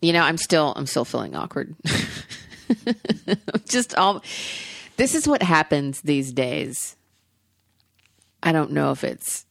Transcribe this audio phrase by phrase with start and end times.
[0.00, 1.74] You know, I'm still I'm still feeling awkward.
[3.68, 4.22] Just all
[4.96, 6.96] this is what happens these days.
[8.42, 9.44] I don't know if it's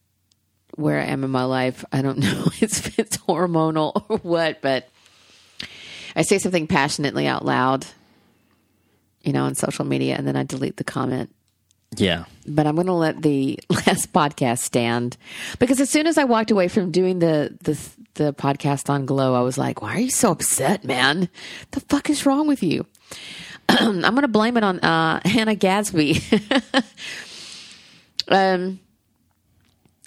[0.75, 1.85] where I am in my life.
[1.91, 4.89] I don't know if it's hormonal or what, but
[6.15, 7.85] I say something passionately out loud,
[9.21, 11.33] you know, on social media, and then I delete the comment.
[11.95, 12.25] Yeah.
[12.47, 15.17] But I'm going to let the last podcast stand
[15.59, 17.79] because as soon as I walked away from doing the the
[18.15, 21.29] the podcast on Glow, I was like, "Why are you so upset, man?
[21.71, 22.85] The fuck is wrong with you?"
[23.69, 26.21] I'm going to blame it on uh, Hannah Gadsby.
[28.29, 28.79] um,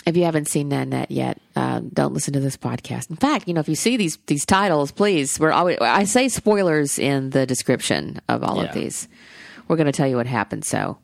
[0.04, 3.08] if you haven't seen Nanette yet, uh, don't listen to this podcast.
[3.10, 6.28] In fact, you know, if you see these these titles, please, we're always I say
[6.28, 8.64] spoilers in the description of all Yeah.
[8.64, 9.08] of these.
[9.68, 10.64] We're going to tell you what happened.
[10.64, 10.98] So,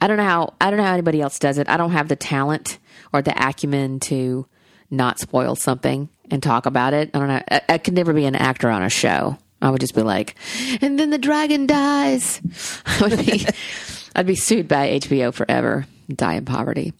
[0.00, 1.68] I don't know how I don't know how anybody else does it.
[1.68, 2.78] I don't have the talent
[3.12, 4.46] or the acumen to
[4.90, 7.10] not spoil something and talk about it.
[7.14, 7.42] I don't know.
[7.50, 9.38] I, I could never be an actor on a show.
[9.62, 10.34] I would just be like,
[10.82, 12.40] and then the dragon dies.
[12.86, 13.46] I would be,
[14.16, 16.92] I'd be sued by HBO forever, die in poverty.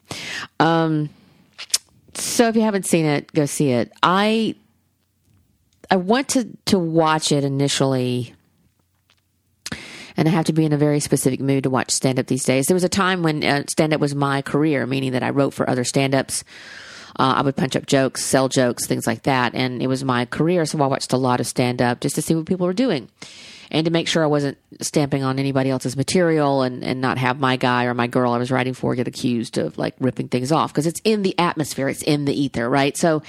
[0.58, 1.10] Um,
[2.14, 3.92] so if you haven't seen it, go see it.
[4.02, 4.54] I
[5.90, 8.33] I went to to watch it initially,
[10.16, 12.44] and I have to be in a very specific mood to watch stand up these
[12.44, 12.66] days.
[12.66, 15.54] There was a time when uh, stand up was my career, meaning that I wrote
[15.54, 16.44] for other stand ups.
[17.16, 20.24] Uh, I would punch up jokes, sell jokes, things like that, and it was my
[20.24, 20.66] career.
[20.66, 23.08] So I watched a lot of stand up just to see what people were doing.
[23.70, 27.40] And to make sure I wasn't stamping on anybody else's material and, and not have
[27.40, 30.52] my guy or my girl I was writing for get accused of like ripping things
[30.52, 32.96] off because it's in the atmosphere, it's in the ether, right?
[32.96, 33.22] So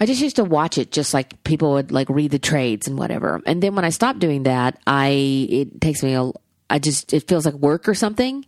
[0.00, 2.98] I just used to watch it just like people would like read the trades and
[2.98, 3.42] whatever.
[3.44, 5.08] And then when I stopped doing that, I
[5.50, 6.32] it takes me a
[6.70, 8.46] I just it feels like work or something.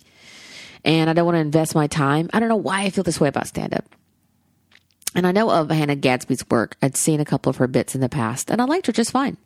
[0.85, 2.31] And I don't want to invest my time.
[2.33, 3.85] I don't know why I feel this way about stand up.
[5.15, 6.77] And I know of Hannah Gadsby's work.
[6.81, 9.11] I'd seen a couple of her bits in the past and I liked her just
[9.11, 9.37] fine.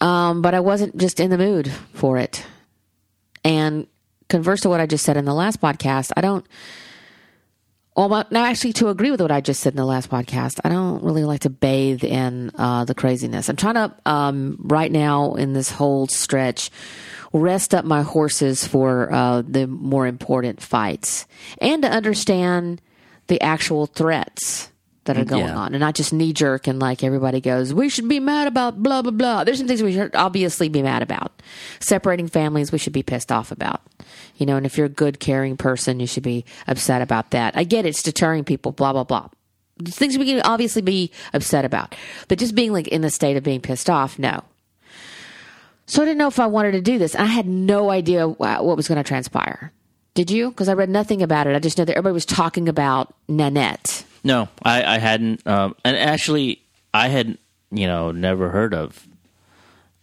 [0.00, 2.46] Um, but I wasn't just in the mood for it.
[3.44, 3.88] And
[4.28, 6.46] converse to what I just said in the last podcast, I don't
[7.98, 10.60] well, but- no, actually, to agree with what I just said in the last podcast,
[10.62, 13.48] I don't really like to bathe in uh, the craziness.
[13.48, 16.70] I'm trying to, um, right now in this whole stretch,
[17.32, 21.26] rest up my horses for uh, the more important fights
[21.60, 22.80] and to understand
[23.26, 24.70] the actual threats
[25.08, 25.56] that are going Yeah.
[25.58, 28.80] on and not just knee jerk and like everybody goes, we should be mad about
[28.82, 29.42] blah, blah, blah.
[29.44, 31.32] There's some things we should obviously be mad about.
[31.80, 33.82] Separating families, we should be pissed off about.
[34.36, 37.56] You know, and if you're a good, caring person, you should be upset about that.
[37.56, 39.28] I get it's deterring people, blah, blah, blah.
[39.84, 41.94] Things we can obviously be upset about.
[42.28, 44.42] But just being like in the state of being pissed off, no.
[45.86, 47.14] So I didn't know if I wanted to do this.
[47.14, 49.72] I had no idea what was going to transpire.
[50.14, 50.50] Did you?
[50.50, 51.54] Because I read nothing about it.
[51.54, 54.04] I just know that everybody was talking about Nanette.
[54.28, 55.46] No, I, I hadn't.
[55.46, 56.62] Um, and actually,
[56.92, 57.38] I had,
[57.70, 59.08] you know, never heard of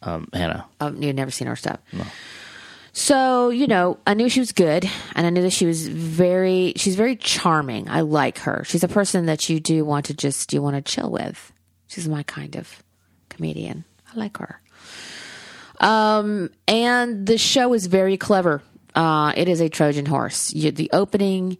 [0.01, 0.65] um, Hannah.
[0.79, 1.79] Um, you'd never seen her stuff.
[2.91, 6.73] So, you know, I knew she was good and I knew that she was very,
[6.75, 7.87] she's very charming.
[7.87, 8.63] I like her.
[8.65, 11.53] She's a person that you do want to just, you want to chill with.
[11.85, 12.81] She's my kind of
[13.29, 13.85] comedian.
[14.11, 14.59] I like her.
[15.79, 18.63] Um, and the show is very clever.
[18.95, 20.51] Uh, it is a Trojan horse.
[20.51, 21.59] You, the opening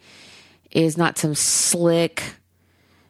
[0.72, 2.24] is not some slick,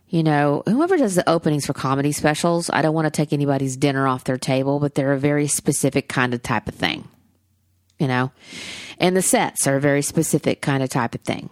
[0.08, 3.78] you know, whoever does the openings for comedy specials, I don't want to take anybody's
[3.78, 7.08] dinner off their table, but they're a very specific kind of type of thing,
[8.00, 8.32] you know,
[9.00, 11.50] and the sets are a very specific kind of type of thing.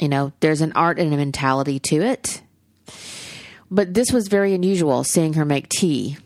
[0.00, 2.42] You know, there's an art and a mentality to it.
[3.70, 6.18] But this was very unusual seeing her make tea.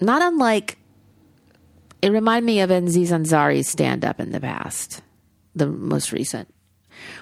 [0.00, 0.78] Not unlike,
[2.00, 5.02] it reminded me of Aziz Ansari's stand up in the past,
[5.54, 6.52] the most recent,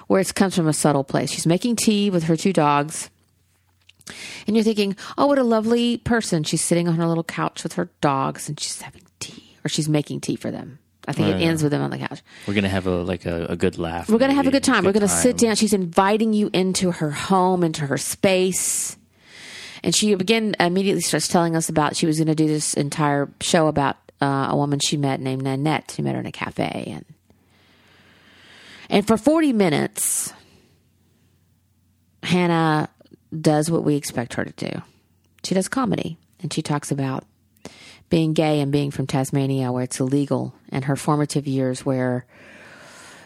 [0.07, 1.31] where it comes from a subtle place.
[1.31, 3.09] She's making tea with her two dogs.
[4.47, 6.43] And you're thinking, oh, what a lovely person.
[6.43, 9.87] She's sitting on her little couch with her dogs and she's having tea, or she's
[9.89, 10.79] making tea for them.
[11.07, 11.47] I think it Yeah.
[11.47, 12.21] ends with them on the couch.
[12.47, 14.09] We're gonna have a like a, a good laugh.
[14.09, 14.83] We're going to have a good time.
[14.85, 15.55] We're going to sit down.
[15.55, 18.95] She's inviting you into her home, into her space.
[19.83, 23.29] And she again immediately starts telling us about she was going to do this entire
[23.41, 25.93] show about uh, a woman she met named Nanette.
[25.95, 27.05] She met her in a cafe, and
[28.89, 30.33] and for forty minutes,
[32.23, 32.89] Hannah
[33.37, 34.81] does what we expect her to do.
[35.43, 37.25] She does comedy, and she talks about
[38.09, 42.25] being gay and being from Tasmania, where it's illegal, and her formative years where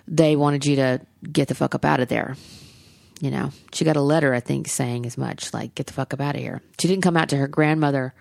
[0.07, 1.01] they wanted you to
[1.31, 2.35] get the fuck up out of there.
[3.21, 6.13] You know, she got a letter, I think, saying as much, like, get the fuck
[6.13, 6.61] up out of here.
[6.79, 8.13] She didn't come out to her grandmother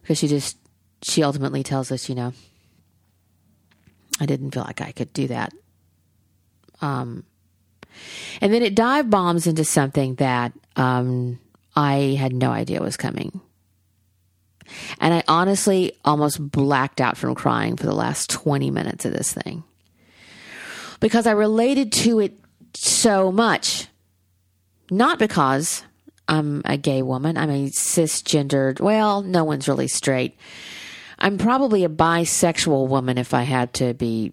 [0.00, 0.56] because she just,
[1.02, 2.32] she ultimately tells us, you know,
[4.18, 5.52] I didn't feel like I could do that.
[6.80, 7.24] Um,
[8.40, 11.38] and then it dive bombs into something that um,
[11.76, 13.40] I had no idea was coming.
[15.00, 19.32] And I honestly almost blacked out from crying for the last 20 minutes of this
[19.32, 19.64] thing
[21.00, 22.38] because I related to it
[22.74, 23.88] so much.
[24.90, 25.82] Not because
[26.28, 30.36] I'm a gay woman, I'm a cisgendered, well, no one's really straight.
[31.18, 34.32] I'm probably a bisexual woman if I had to be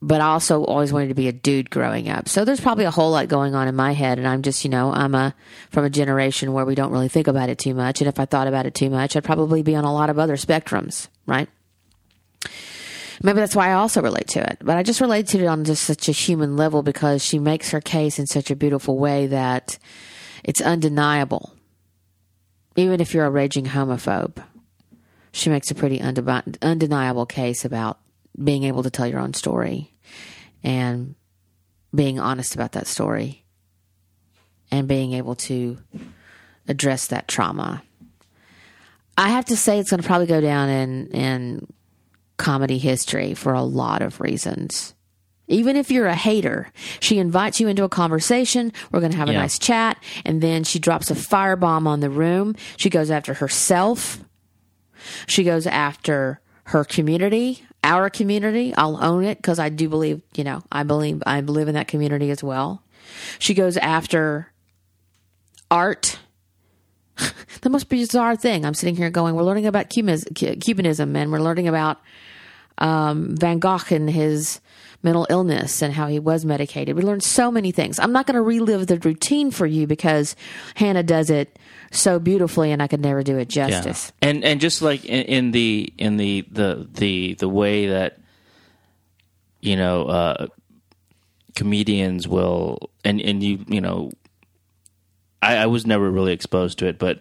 [0.00, 2.28] but I also always wanted to be a dude growing up.
[2.28, 4.18] So there's probably a whole lot going on in my head.
[4.18, 5.34] And I'm just, you know, I'm a,
[5.70, 8.00] from a generation where we don't really think about it too much.
[8.00, 10.18] And if I thought about it too much, I'd probably be on a lot of
[10.18, 11.48] other spectrums, right?
[13.20, 14.58] Maybe that's why I also relate to it.
[14.62, 17.70] But I just relate to it on just such a human level because she makes
[17.72, 19.78] her case in such a beautiful way that
[20.44, 21.52] it's undeniable.
[22.76, 24.40] Even if you're a raging homophobe,
[25.32, 27.98] she makes a pretty undeniable case about
[28.42, 29.92] being able to tell your own story
[30.62, 31.14] and
[31.94, 33.44] being honest about that story
[34.70, 35.78] and being able to
[36.66, 37.82] address that trauma.
[39.16, 41.66] I have to say it's going to probably go down in in
[42.36, 44.94] comedy history for a lot of reasons.
[45.48, 46.70] Even if you're a hater,
[47.00, 48.70] she invites you into a conversation.
[48.92, 49.40] We're going to have a yeah.
[49.40, 49.96] nice chat.
[50.26, 52.54] And then she drops a firebomb on the room.
[52.76, 54.22] She goes after herself.
[55.26, 58.74] She goes after her community our community.
[58.74, 61.88] I'll own it because I do believe, you know, I believe I believe in that
[61.88, 62.82] community as well.
[63.38, 64.52] She goes after
[65.70, 66.18] art.
[67.62, 68.64] the most bizarre thing.
[68.64, 71.98] I'm sitting here going, we're learning about Cubism and we're learning about
[72.78, 74.60] um, Van Gogh and his
[75.02, 76.96] mental illness and how he was medicated.
[76.96, 77.98] We learned so many things.
[77.98, 80.34] I'm not going to relive the routine for you because
[80.74, 81.58] Hannah does it
[81.90, 84.12] so beautifully, and I could never do it justice.
[84.22, 84.28] Yeah.
[84.28, 88.18] And and just like in, in, the in the the the the way that
[89.60, 90.46] you know uh,
[91.54, 94.10] comedians will and and you you know
[95.40, 97.20] I, I was never really exposed to it, but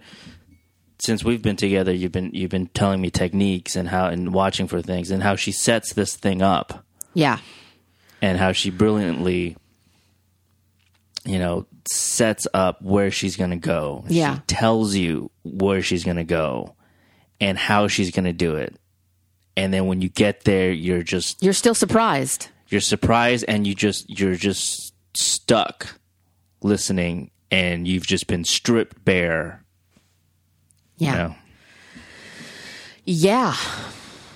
[0.99, 4.67] since we've been together, you've been you've been telling me techniques and how and watching
[4.67, 6.83] for things and how she sets this thing up.
[7.13, 7.39] Yeah,
[8.21, 9.57] and how she brilliantly,
[11.25, 14.03] you know, sets up where she's going to go.
[14.07, 14.35] Yeah.
[14.35, 16.75] She tells you where she's going to go
[17.39, 18.77] and how she's going to do it.
[19.55, 22.49] And then when you get there, you're just You're still surprised.
[22.69, 25.99] You're surprised and you just you're just stuck
[26.61, 29.63] listening and you've just been stripped bare.
[30.97, 31.11] Yeah.
[31.11, 31.35] You know?
[33.05, 33.55] Yeah.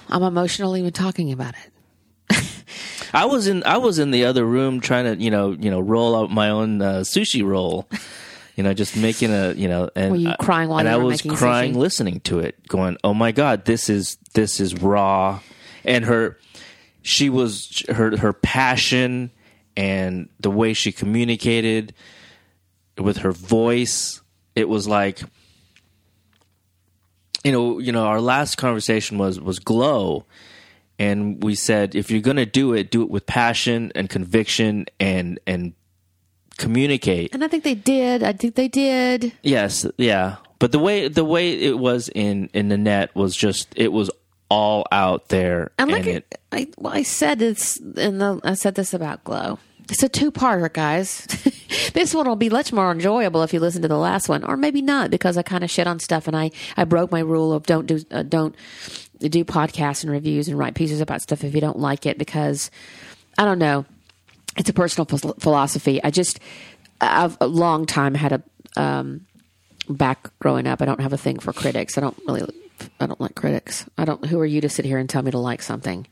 [0.10, 1.71] I'm emotional even talking about it.
[3.14, 5.80] I was in I was in the other room trying to you know you know
[5.80, 7.88] roll out my own uh, sushi roll.
[8.58, 11.22] You know, just making a you know, and were you crying while and I was
[11.22, 11.78] crying sushi?
[11.78, 15.40] listening to it, going, "Oh my god, this is this is raw,"
[15.86, 16.38] and her,
[17.02, 19.32] she was her her passion
[19.78, 21.94] and the way she communicated
[22.98, 24.22] with her voice.
[24.54, 25.22] It was like,
[27.44, 30.26] you know, you know, our last conversation was was glow,
[31.02, 34.86] and we said if you're going to do it, do it with passion and conviction
[35.00, 35.74] and and
[36.58, 37.34] communicate.
[37.34, 38.22] And I think they did.
[38.22, 39.34] I think they did.
[39.42, 40.36] Yes, yeah.
[40.60, 44.12] But the way the way it was in in Nanette was just it was
[44.48, 45.72] all out there.
[45.80, 49.24] And like and it, I, well, I said this in the I said this about
[49.24, 49.58] Glow.
[49.90, 51.26] It's a two parter, guys.
[51.94, 54.56] this one will be much more enjoyable if you listen to the last one, or
[54.56, 57.54] maybe not because I kind of shit on stuff and I I broke my rule
[57.54, 58.56] of don't do uh, don't
[59.30, 62.72] do podcasts and reviews and write pieces about stuff if you don't like it because
[63.38, 63.86] I don't know.
[64.58, 66.04] It's a personal philosophy.
[66.04, 66.40] I just
[67.00, 69.26] I've a long time had a um,
[69.90, 70.82] back growing up.
[70.82, 71.98] I don't have a thing for critics.
[71.98, 72.48] I don't really
[73.00, 73.86] I don't like critics.
[73.98, 74.26] I don't.
[74.26, 76.08] Who are you to sit here and tell me to like something?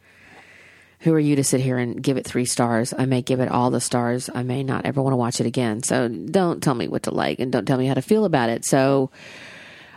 [1.02, 2.94] Who are you to sit here and give it three stars?
[2.98, 4.30] I may give it all the stars.
[4.34, 5.82] I may not ever want to watch it again.
[5.82, 8.50] So don't tell me what to like and don't tell me how to feel about
[8.50, 8.66] it.
[8.66, 9.10] So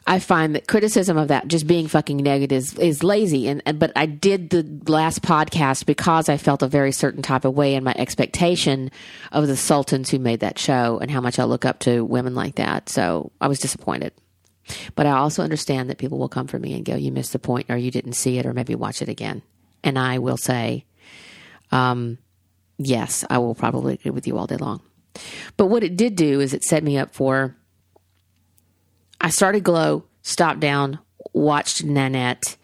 [0.06, 3.48] I find that criticism of that just being fucking negative is, is lazy.
[3.48, 7.44] And, and but I did the last podcast because I felt a very certain type
[7.44, 8.90] of way in my expectation
[9.30, 12.34] of the sultans who made that show and how much I look up to women
[12.34, 12.88] like that.
[12.88, 14.12] So I was disappointed.
[14.94, 17.38] But I also understand that people will come for me and go, "You missed the
[17.38, 19.42] point, or you didn't see it, or maybe watch it again."
[19.82, 20.84] And I will say,
[21.72, 22.18] um,
[22.78, 24.80] "Yes, I will probably agree with you all day long."
[25.56, 27.56] But what it did do is it set me up for
[29.22, 30.98] I started Glow, stopped down,
[31.32, 32.56] watched Nanette,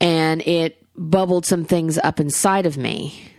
[0.00, 3.32] and it bubbled some things up inside of me.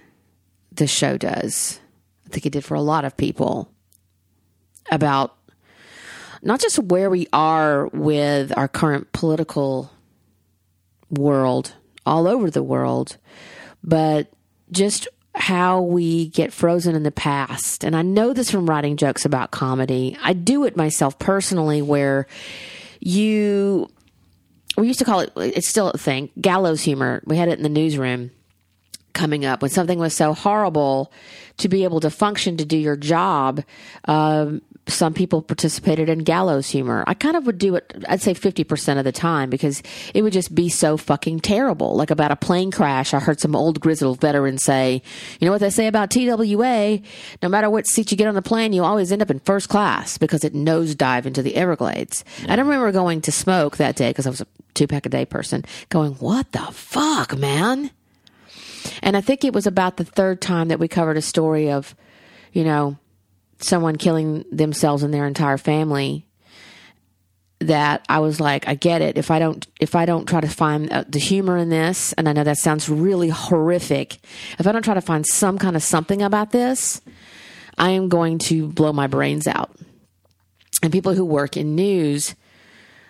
[0.74, 1.80] The show does.
[2.26, 3.72] I think it did for a lot of people
[4.92, 5.38] about
[6.42, 9.90] not just where we are with our current political
[11.10, 11.74] world
[12.06, 13.16] all over the world,
[13.82, 14.32] but
[14.72, 15.08] just
[15.40, 17.84] how we get frozen in the past.
[17.86, 20.18] And I know this from writing jokes about comedy.
[20.22, 22.28] I do it myself personally where
[23.00, 23.90] you
[24.78, 25.32] we used to call it.
[25.38, 26.30] It's still a thing.
[26.40, 27.22] Gallows humor.
[27.26, 28.32] We had it in the newsroom
[29.14, 31.12] coming up when something was so horrible
[31.58, 33.64] to be able to function to do your job.
[34.06, 37.04] Um, some people participated in gallows humor.
[37.08, 39.82] I kind of would do it, I'd say 50% of the time because
[40.14, 41.96] it would just be so fucking terrible.
[41.96, 45.02] Like about a plane crash, I heard some old grizzled veteran say,
[45.40, 47.00] you know what they say about TWA?
[47.42, 49.70] No matter what seat you get on the plane, you always end up in first
[49.70, 52.24] class because it nosedive into the Everglades.
[52.48, 55.10] I don't remember going to smoke that day because I was a two pack a
[55.10, 57.92] day person going, what the fuck, man?
[59.02, 61.96] And I think it was about the third time that we covered a story of,
[62.54, 62.98] you know,
[63.60, 66.26] someone killing themselves and their entire family
[67.62, 69.18] that I was like, I get it.
[69.18, 72.30] If I don't, if I don't try to find uh, the humor in this, and
[72.30, 74.20] I know that sounds really horrific,
[74.58, 77.02] if I don't try to find some kind of something about this,
[77.78, 79.76] I am going to blow my brains out.
[80.82, 82.34] And people who work in news,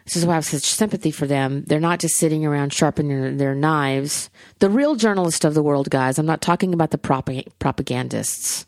[0.05, 1.63] this is why I have such sympathy for them.
[1.65, 4.31] They're not just sitting around sharpening their, their knives.
[4.57, 8.65] The real journalists of the world, guys, I'm not talking about the propag- propagandists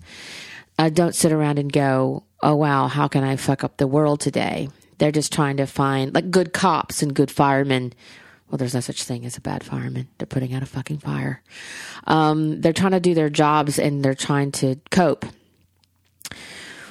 [0.81, 4.19] uh, don't sit around and go, oh, wow, how can I fuck up the world
[4.19, 4.67] today?
[4.97, 7.93] They're just trying to find like good cops and good firemen.
[8.49, 10.07] Well, there's no such thing as a bad fireman.
[10.17, 11.43] They're putting out a fucking fire.
[12.07, 15.23] Um, they're trying to do their jobs and they're trying to cope.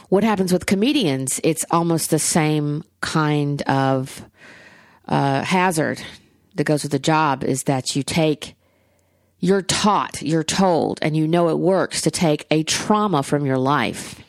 [0.08, 1.40] What happens with comedians?
[1.42, 4.24] It's almost the same kind of
[5.08, 6.00] uh, hazard
[6.54, 8.54] that goes with the job is that you take
[9.40, 13.58] you're taught, you're told, and you know it works to take a trauma from your
[13.58, 14.20] life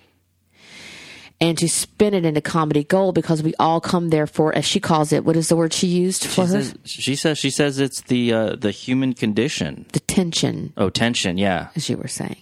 [1.41, 4.80] and to spin it into comedy gold because we all come there for, as she
[4.80, 6.62] calls it, what is the word she used for she her?
[6.63, 9.86] says, she says she says it's the uh, the human condition.
[9.91, 11.38] the tension, Oh, tension.
[11.38, 12.38] Yeah, as you were saying.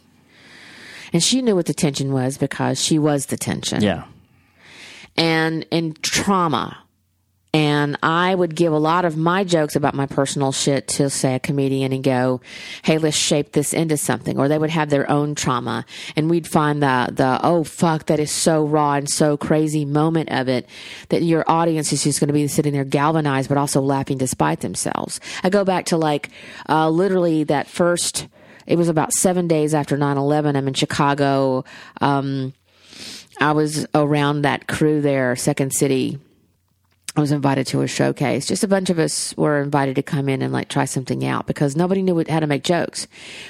[1.12, 3.82] And she knew what the tension was because she was the tension.
[3.82, 4.04] yeah.
[5.18, 6.78] and in trauma.
[7.80, 11.36] And I would give a lot of my jokes about my personal shit to say
[11.36, 12.42] a comedian and go,
[12.82, 16.48] "Hey, let's shape this into something." Or they would have their own trauma, and we'd
[16.48, 20.68] find the the oh fuck that is so raw and so crazy moment of it
[21.08, 24.60] that your audience is just going to be sitting there galvanized, but also laughing despite
[24.60, 25.22] themselves.
[25.44, 26.30] I go back to like
[26.68, 28.28] uh, literally that first.
[28.68, 30.56] It was about seven days after 9-11.
[30.56, 31.66] I'm in Chicago.
[32.02, 32.54] Um,
[33.42, 36.20] I was around that crew there, Second City.
[37.16, 38.46] I was invited to a showcase.
[38.46, 41.48] Just a bunch of us were invited to come in and like try something out
[41.48, 43.08] because nobody knew how to make jokes.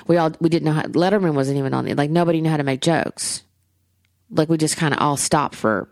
[0.08, 0.84] We all we didn't know how.
[0.84, 1.98] Letterman wasn't even on it.
[1.98, 3.44] Like nobody knew how to make jokes.
[4.32, 5.90] Like we just kind of all stopped for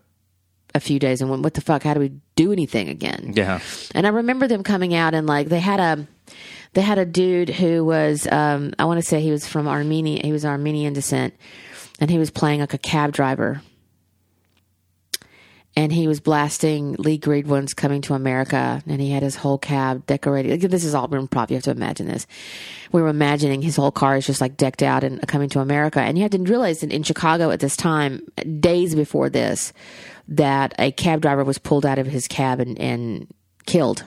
[0.73, 1.83] a few days and went, "What the fuck?
[1.83, 3.59] How do we do anything again?" Yeah.
[3.93, 6.07] And I remember them coming out and like they had a
[6.73, 10.21] they had a dude who was um, I want to say he was from Armenia.
[10.23, 11.33] He was Armenian descent,
[11.99, 13.61] and he was playing like a cab driver.
[15.77, 20.07] And he was blasting Lee Greenwood's "Coming to America," and he had his whole cab
[20.07, 20.59] decorated.
[20.59, 21.51] This is all improv.
[21.51, 22.25] You have to imagine this.
[22.91, 25.99] We were imagining his whole car is just like decked out and coming to America.
[25.99, 28.23] And you had to realize that in Chicago at this time,
[28.59, 29.71] days before this,
[30.29, 33.27] that a cab driver was pulled out of his cab and, and
[33.67, 34.03] killed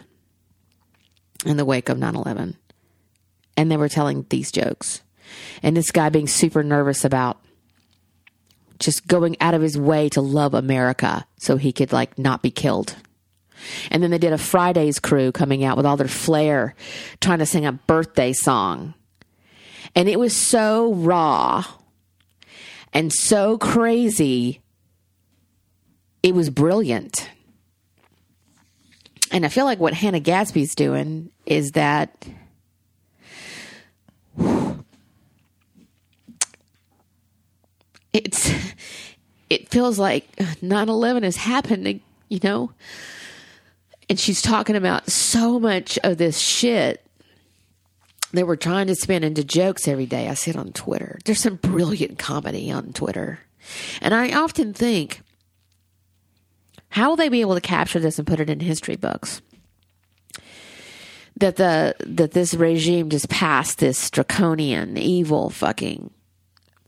[1.46, 2.56] in the wake of 9 11.
[3.56, 5.02] And they were telling these jokes.
[5.62, 7.38] And this guy being super nervous about
[8.80, 12.50] just going out of his way to love America so he could like not be
[12.50, 12.96] killed.
[13.90, 16.74] And then they did a Fridays crew coming out with all their flair
[17.20, 18.94] trying to sing a birthday song.
[19.94, 21.64] And it was so raw
[22.92, 24.60] and so crazy.
[26.22, 27.28] It was brilliant.
[29.30, 32.26] And I feel like what Hannah Gadsby's doing is that
[38.12, 38.50] it's
[39.50, 42.72] it feels like 9/11 is happening, you know?
[44.08, 47.04] And she's talking about so much of this shit
[48.32, 50.28] that we're trying to spin into jokes every day.
[50.28, 51.18] I see it on Twitter.
[51.24, 53.40] There's some brilliant comedy on Twitter.
[54.00, 55.22] And I often think
[56.90, 59.40] how will they be able to capture this and put it in history books?
[61.36, 66.10] That the that this regime just passed this draconian, evil fucking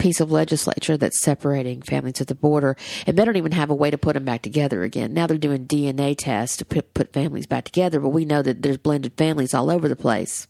[0.03, 3.75] piece of legislature that's separating families at the border, and they don't even have a
[3.75, 5.15] way to put them back together again.
[5.15, 8.79] Now they're doing DNA tests to put, families back together, but we know that there's
[8.79, 10.49] blended families all over the place.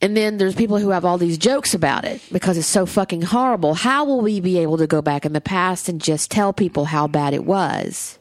[0.00, 3.22] And then there's people who have all these jokes about it because it's so fucking
[3.22, 3.74] horrible.
[3.74, 6.84] How will we be able to go back in the past and just tell people
[6.84, 8.20] how bad it was?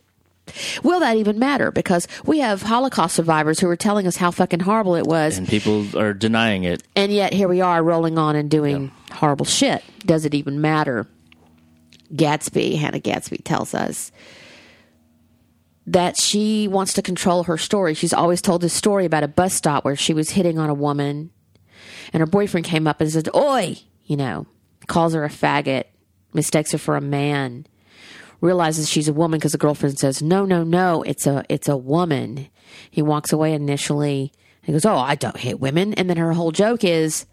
[0.83, 1.71] Will that even matter?
[1.71, 5.47] Because we have Holocaust survivors who are telling us how fucking horrible it was, And
[5.47, 6.83] people are denying it.
[6.95, 9.83] and yet here we are rolling on and doing horrible shit.
[10.05, 11.07] Does it even matter?
[12.15, 14.11] Gadsby, Hannah Gadsby tells us
[15.87, 17.93] that she wants to control her story.
[17.93, 20.73] She's always told this story about a bus stop where she was hitting on a
[20.73, 21.31] woman
[22.13, 24.45] and her boyfriend came up and said, Oi, you know,
[24.87, 25.85] calls her a faggot,
[26.33, 27.65] mistakes her for a man,
[28.45, 31.75] realizes she's a woman because the girlfriend says, No, no, no, it's a it's a
[31.77, 32.47] woman.
[32.89, 34.31] He walks away initially.
[34.61, 35.93] He goes, Oh, I don't hit women.
[35.93, 37.25] And then her whole joke is,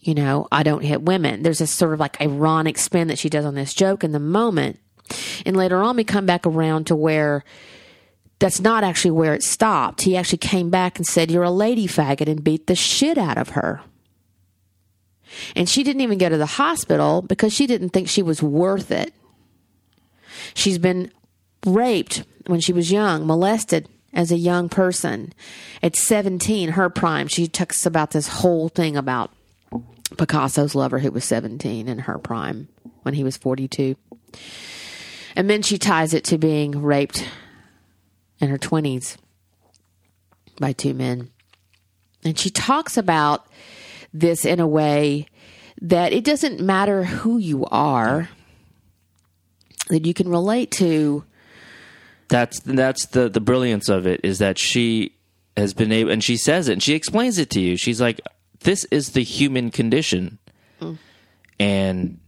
[0.00, 1.42] you know, I don't hit women.
[1.42, 4.20] There's this sort of like ironic spin that she does on this joke in the
[4.20, 4.78] moment.
[5.44, 7.44] And later on, we come back around to where
[8.38, 10.02] that's not actually where it stopped.
[10.02, 13.38] He actually came back and said, You're a lady faggot, and beat the shit out
[13.38, 13.80] of her.
[15.54, 18.90] And she didn't even go to the hospital because she didn't think she was worth
[18.90, 19.12] it.
[20.58, 21.12] She's been
[21.64, 25.32] raped when she was young, molested as a young person.
[25.84, 29.30] At 17, her prime, she talks about this whole thing about
[30.16, 32.66] Picasso's lover who was 17 in her prime
[33.02, 33.94] when he was 42.
[35.36, 37.24] And then she ties it to being raped
[38.40, 39.16] in her 20s
[40.58, 41.30] by two men.
[42.24, 43.46] And she talks about
[44.12, 45.28] this in a way
[45.80, 48.28] that it doesn't matter who you are,
[49.88, 51.24] that you can relate to.
[52.28, 55.14] That's that's the the brilliance of it is that she
[55.56, 57.76] has been able, and she says it, and she explains it to you.
[57.76, 58.20] She's like,
[58.60, 60.38] "This is the human condition,"
[60.80, 60.98] mm.
[61.58, 62.20] and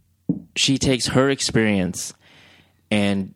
[0.55, 2.13] she takes her experience
[2.91, 3.33] and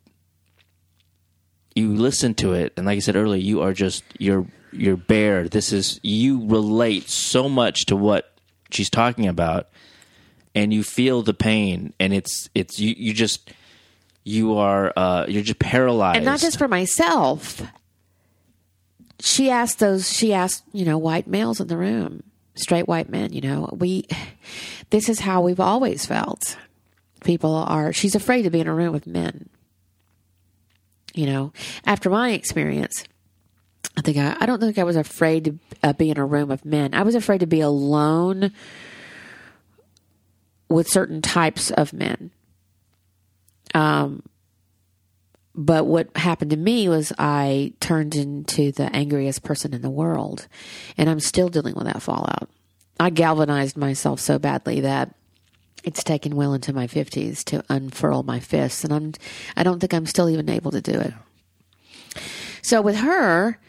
[1.75, 5.48] you listen to it, and like I said earlier, you are just you're you're bare.
[5.48, 8.38] This is you relate so much to what
[8.70, 9.70] she's talking about,
[10.53, 13.51] and you feel the pain, and it's it's you you just
[14.25, 17.62] you are uh, you're just paralyzed, and not just for myself.
[19.22, 20.12] She asked those.
[20.12, 22.24] She asked you know white males in the room,
[22.55, 23.32] straight white men.
[23.32, 24.08] You know we.
[24.91, 26.58] This is how we've always felt.
[27.24, 27.91] People are.
[27.91, 29.50] She's afraid to be in a room with men
[31.15, 31.53] you know,
[31.86, 33.05] after my experience,
[33.98, 36.51] I think I, I don't think I was afraid to uh, be in a room
[36.51, 36.94] of men.
[36.94, 38.51] I was afraid to be alone
[40.68, 42.31] with certain types of men.
[43.75, 44.24] Um,
[45.53, 50.48] but what happened to me was I turned into the angriest person in the world,
[50.98, 52.50] and I'm still dealing with that fallout.
[53.00, 55.14] I galvanized myself so badly that
[55.83, 59.14] it's taken well into my 50s to unfurl my fists and I'm
[59.55, 61.14] I don't think I'm still even able to do it.
[62.61, 63.59] So with her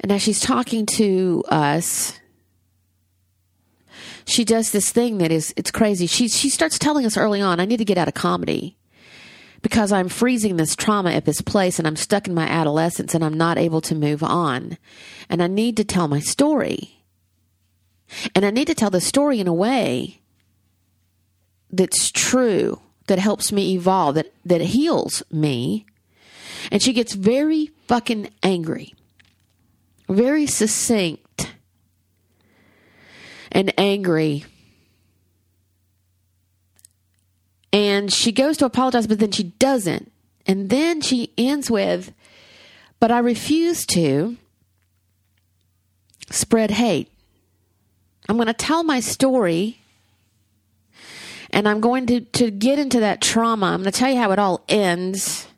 [0.00, 2.18] and as she's talking to us
[4.26, 6.06] she does this thing that is it's crazy.
[6.06, 8.76] She she starts telling us early on I need to get out of comedy
[9.64, 13.24] because I'm freezing this trauma at this place and I'm stuck in my adolescence and
[13.24, 14.76] I'm not able to move on.
[15.30, 17.02] And I need to tell my story.
[18.34, 20.20] And I need to tell the story in a way
[21.70, 25.86] that's true, that helps me evolve, that, that heals me.
[26.70, 28.94] And she gets very fucking angry,
[30.10, 31.54] very succinct
[33.50, 34.44] and angry.
[37.74, 40.12] And she goes to apologize, but then she doesn't.
[40.46, 42.12] And then she ends with,
[43.00, 44.36] But I refuse to
[46.30, 47.10] spread hate.
[48.28, 49.80] I'm going to tell my story
[51.50, 53.66] and I'm going to, to get into that trauma.
[53.66, 55.48] I'm going to tell you how it all ends.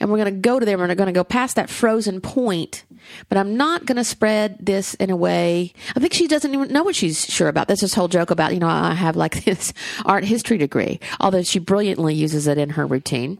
[0.00, 0.74] And we're going to go to there.
[0.74, 2.84] And we're going to go past that frozen point.
[3.28, 5.72] But I'm not going to spread this in a way.
[5.94, 7.68] I think she doesn't even know what she's sure about.
[7.68, 9.72] That's this whole joke about, you know, I have like this
[10.04, 13.38] art history degree, although she brilliantly uses it in her routine.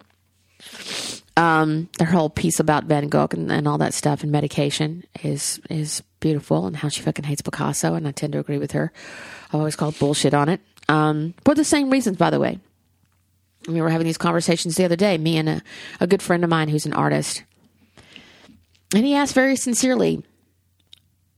[1.37, 5.61] Um, her whole piece about Van Gogh and, and all that stuff and medication is
[5.69, 8.91] is beautiful, and how she fucking hates Picasso, and I tend to agree with her.
[9.49, 12.59] I've always called bullshit on it um, for the same reasons, by the way.
[13.67, 15.63] We were having these conversations the other day, me and a,
[16.01, 17.43] a good friend of mine who's an artist.
[18.95, 20.25] And he asked very sincerely,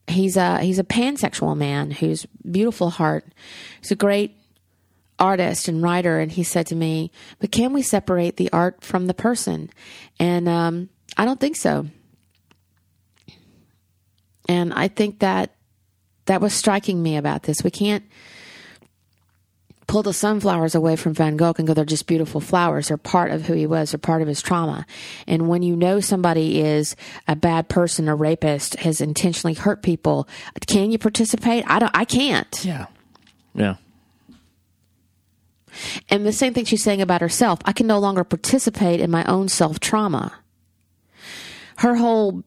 [0.07, 3.27] he's a he's a pansexual man who's beautiful heart.
[3.81, 4.37] He's a great
[5.19, 9.07] artist and writer, and he said to me, "But can we separate the art from
[9.07, 9.71] the person?"
[10.21, 11.87] And um, I don't think so.
[14.49, 15.55] And I think that
[16.27, 17.62] that was striking me about this.
[17.62, 18.05] We can't
[19.88, 22.88] pull the sunflowers away from Van Gogh and go, they're just beautiful flowers.
[22.88, 23.90] They're part of who he was.
[23.90, 24.87] They're part of his trauma.
[25.27, 26.94] And when you know somebody is
[27.27, 30.29] a bad person, a rapist, has intentionally hurt people,
[30.66, 31.64] can you participate?
[31.66, 32.64] I don't, I can't.
[32.64, 32.87] Yeah.
[33.55, 33.77] Yeah.
[36.11, 37.59] And the same thing she's saying about herself.
[37.64, 40.35] I can no longer participate in my own self trauma.
[41.79, 42.42] Her whole,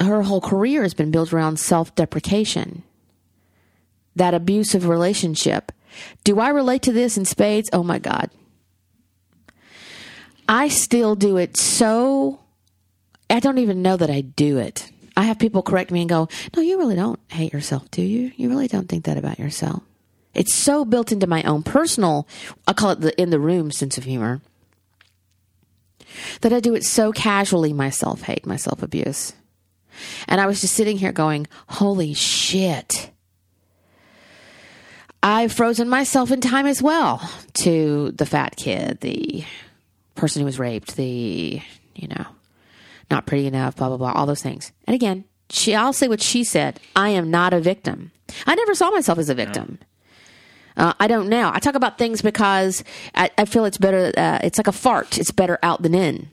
[0.00, 2.84] her whole career has been built around self deprecation.
[4.14, 5.72] That abusive relationship
[6.24, 7.70] do I relate to this in spades?
[7.72, 8.30] Oh my God.
[10.48, 12.40] I still do it so
[13.30, 14.90] I don't even know that I do it.
[15.16, 18.32] I have people correct me and go, "No, you really don't hate yourself, do you?
[18.36, 19.82] You really don't think that about yourself."
[20.34, 22.26] It's so built into my own personal,
[22.66, 24.42] I call it the in the room sense of humor,
[26.40, 29.32] that I do it so casually, my self hate, my self abuse.
[30.26, 33.10] And I was just sitting here going, holy shit.
[35.24, 39.42] I've frozen myself in time as well to the fat kid, the
[40.16, 41.62] person who was raped, the,
[41.94, 42.26] you know,
[43.10, 44.70] not pretty enough, blah, blah, blah, all those things.
[44.86, 46.78] And again, she, I'll say what she said.
[46.94, 48.12] I am not a victim.
[48.46, 49.78] I never saw myself as a victim.
[50.76, 51.52] Uh, I don't now.
[51.54, 52.84] I talk about things because
[53.14, 54.12] I, I feel it's better.
[54.14, 55.16] Uh, it's like a fart.
[55.16, 56.28] It's better out than in.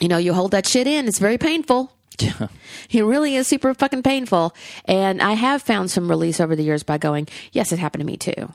[0.00, 1.08] You know, you hold that shit in.
[1.08, 1.91] It's very painful.
[2.18, 2.48] Yeah.
[2.90, 4.54] It really is super fucking painful.
[4.84, 8.06] And I have found some release over the years by going, yes, it happened to
[8.06, 8.52] me too.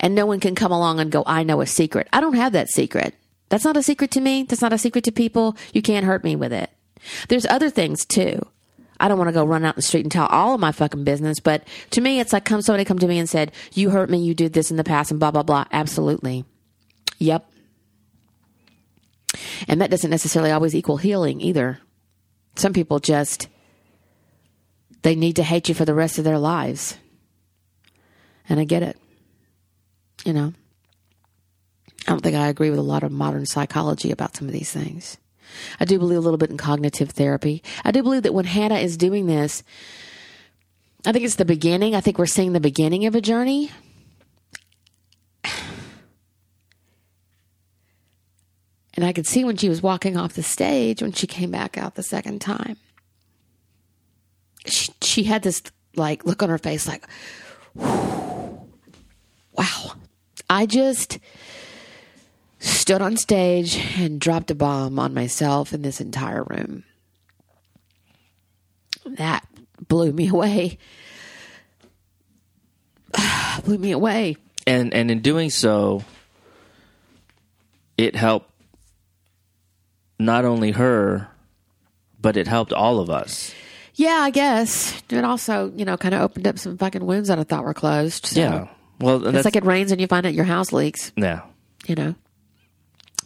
[0.00, 2.08] And no one can come along and go, I know a secret.
[2.12, 3.14] I don't have that secret.
[3.50, 4.44] That's not a secret to me.
[4.44, 5.56] That's not a secret to people.
[5.72, 6.70] You can't hurt me with it.
[7.28, 8.46] There's other things too.
[8.98, 10.72] I don't want to go run out in the street and tell all of my
[10.72, 13.90] fucking business, but to me, it's like come somebody come to me and said, "You
[13.90, 14.18] hurt me.
[14.18, 15.64] You did this in the past," and blah blah blah.
[15.72, 16.44] Absolutely.
[17.18, 17.50] Yep.
[19.66, 21.80] And that doesn't necessarily always equal healing either.
[22.56, 23.48] Some people just
[25.02, 26.96] they need to hate you for the rest of their lives.
[28.48, 28.98] And I get it.
[30.24, 30.52] You know.
[32.06, 34.70] I don't think I agree with a lot of modern psychology about some of these
[34.70, 35.16] things.
[35.78, 37.62] I do believe a little bit in cognitive therapy.
[37.84, 39.62] I do believe that when Hannah is doing this,
[41.06, 41.94] I think it's the beginning.
[41.94, 43.70] I think we're seeing the beginning of a journey.
[48.94, 51.76] And I could see when she was walking off the stage when she came back
[51.76, 52.76] out the second time.
[54.66, 55.62] She, she had this
[55.96, 57.04] like look on her face like,
[57.74, 58.56] wow.
[60.48, 61.18] I just
[62.58, 66.84] stood on stage and dropped a bomb on myself in this entire room.
[69.04, 69.46] That
[69.88, 70.78] blew me away.
[73.64, 74.36] blew me away.
[74.66, 76.04] And and in doing so,
[77.98, 78.50] it helped
[80.18, 81.28] not only her,
[82.20, 83.54] but it helped all of us.
[83.94, 85.00] Yeah, I guess.
[85.10, 87.74] It also, you know, kind of opened up some fucking wounds that I thought were
[87.74, 88.26] closed.
[88.26, 88.40] So.
[88.40, 88.68] Yeah.
[89.00, 91.42] Well, It's like it rains and you find out your house leaks, yeah.
[91.86, 92.14] you know.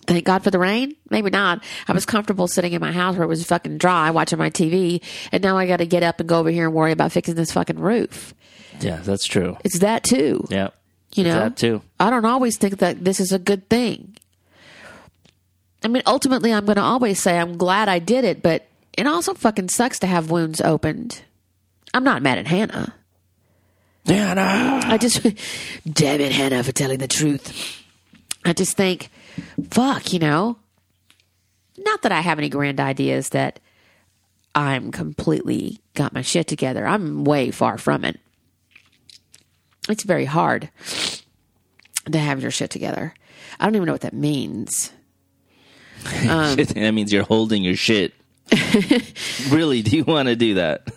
[0.06, 0.96] Thank God for the rain?
[1.10, 1.62] Maybe not.
[1.86, 5.02] I was comfortable sitting in my house where it was fucking dry watching my TV,
[5.30, 7.34] and now I got to get up and go over here and worry about fixing
[7.34, 8.34] this fucking roof.
[8.80, 9.58] Yeah, that's true.
[9.64, 10.46] It's that too.
[10.48, 10.70] Yeah.
[11.14, 11.82] You know, that too.
[12.00, 14.16] I don't always think that this is a good thing.
[15.82, 19.06] I mean, ultimately, I'm going to always say I'm glad I did it, but it
[19.06, 21.22] also fucking sucks to have wounds opened.
[21.94, 22.94] I'm not mad at Hannah.
[24.06, 24.80] No.
[24.84, 25.22] I just,
[25.90, 27.84] damn it, Hannah, for telling the truth.
[28.44, 29.10] I just think,
[29.70, 30.56] fuck, you know,
[31.76, 33.60] not that I have any grand ideas that
[34.54, 36.86] I'm completely got my shit together.
[36.86, 38.18] I'm way far from it.
[39.88, 40.70] It's very hard
[42.10, 43.14] to have your shit together.
[43.60, 44.92] I don't even know what that means.
[46.04, 48.14] that means you're holding your shit.
[49.50, 50.88] really, do you want to do that?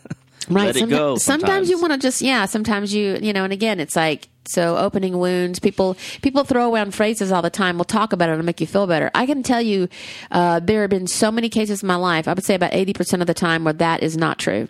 [0.50, 0.66] Right.
[0.66, 3.80] Let it go Sometimes you want to just, yeah, sometimes you, you know, and again,
[3.80, 7.78] it's like, so opening wounds, people, people throw around phrases all the time.
[7.78, 9.12] We'll talk about it to make you feel better.
[9.14, 9.88] I can tell you,
[10.32, 13.22] uh, there have been so many cases in my life, I would say about 80%
[13.22, 14.68] of the time where that is not true.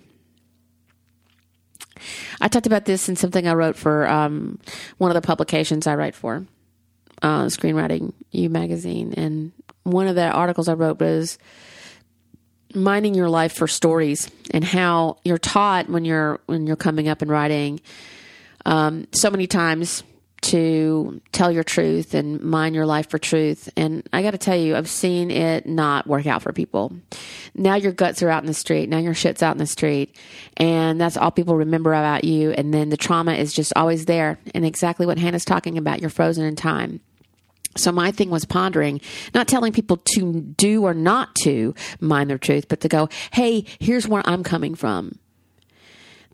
[2.41, 4.59] I talked about this in something I wrote for, um,
[4.97, 6.45] one of the publications I write for,
[7.21, 9.13] uh, Screenwriting U magazine.
[9.15, 9.51] And
[9.83, 11.37] one of the articles I wrote was,
[12.75, 17.21] mining your life for stories and how you're taught when you're when you're coming up
[17.21, 17.81] and writing
[18.65, 20.03] um, so many times
[20.41, 23.69] to tell your truth and mine your life for truth.
[23.77, 26.93] And i got to tell you i've seen it not work out for people.
[27.53, 28.89] Now your guts are out in the street.
[28.89, 30.17] Now your shit's out in the street.
[30.57, 32.51] And that's all people remember about you.
[32.51, 34.39] And then the trauma is just always there.
[34.55, 37.01] And exactly what hannah's talking about you're frozen in time
[37.77, 39.01] so my thing was pondering,
[39.33, 43.65] not telling people to do or not to mind their truth, but to go, hey,
[43.79, 45.17] here's where I'm coming from.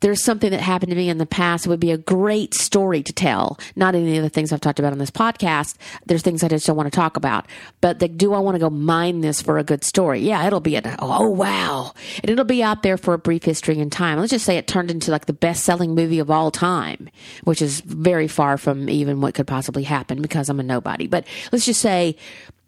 [0.02, 1.66] There's something that happened to me in the past.
[1.66, 3.60] It would be a great story to tell.
[3.76, 5.76] Not any of the things I've talked about on this podcast.
[6.06, 7.48] There's things I just don't want to talk about.
[7.82, 10.22] But the, do I want to go mine this for a good story?
[10.22, 11.94] Yeah, it'll be a, oh wow.
[12.22, 14.20] And it'll be out there for a brief history in time.
[14.20, 17.10] Let's just say it turned into like the best selling movie of all time,
[17.44, 21.08] which is very far from even what could possibly happen because I'm a nobody.
[21.08, 22.16] But let's just say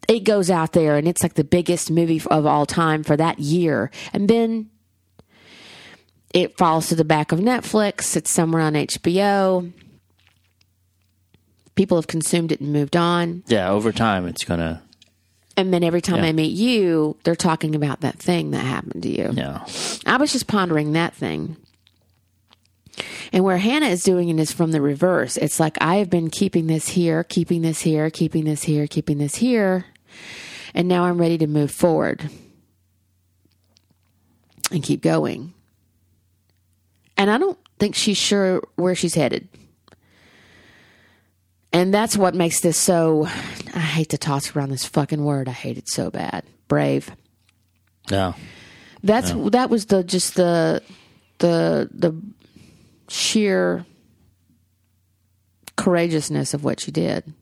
[0.07, 3.39] it goes out there and it's like the biggest movie of all time for that
[3.39, 3.91] year.
[4.11, 4.69] And then
[6.33, 8.15] it falls to the back of Netflix.
[8.15, 9.71] It's somewhere on HBO.
[11.75, 13.43] People have consumed it and moved on.
[13.47, 14.81] Yeah, over time, it's gonna.
[15.55, 16.29] And then every time Yeah.
[16.29, 19.31] I meet you, they're talking about that thing that happened to you.
[19.33, 19.65] Yeah.
[20.05, 21.57] I was just pondering that thing.
[23.31, 25.37] And where Hannah is doing it is from the reverse.
[25.37, 29.17] It's like I have been keeping this here, keeping this here, keeping this here, keeping
[29.17, 29.85] this here,
[30.73, 32.29] and now I'm ready to move forward
[34.71, 35.53] and keep going.
[37.19, 39.49] And I don't think she's sure where she's headed.
[41.73, 43.25] And that's what makes this so
[43.75, 45.49] I hate to toss around this fucking word.
[45.49, 46.45] I hate it so bad.
[46.69, 47.11] Brave.
[48.09, 48.33] Yeah.
[49.03, 50.81] That's that was the just the
[51.39, 52.15] the the
[53.09, 53.85] sheer
[55.75, 57.33] courageousness of what she did.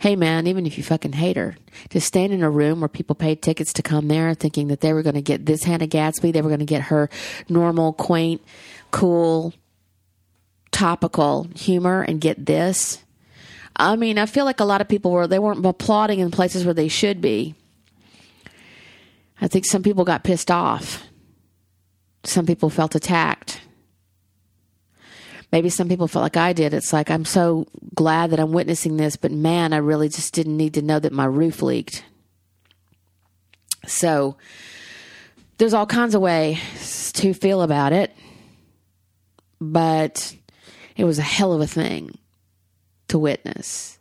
[0.00, 1.56] Hey man, even if you fucking hate her,
[1.90, 4.92] to stand in a room where people paid tickets to come there thinking that they
[4.92, 7.10] were going to get this Hannah Gadsby, they were going to get her
[7.48, 8.40] normal, quaint,
[8.92, 9.52] cool,
[10.70, 13.02] topical humor and get this.
[13.74, 16.64] I mean, I feel like a lot of people were they weren't applauding in places
[16.64, 17.56] where they should be.
[19.40, 21.04] I think some people got pissed off.
[22.22, 23.60] Some people felt attacked.
[25.50, 26.74] Maybe some people felt like I did.
[26.74, 30.56] It's like, I'm so glad that I'm witnessing this, but man, I really just didn't
[30.56, 32.04] need to know that my roof leaked.
[33.86, 34.36] So
[35.56, 38.14] there's all kinds of ways to feel about it,
[39.60, 40.36] but
[40.96, 42.18] it was a hell of a thing
[43.08, 43.97] to witness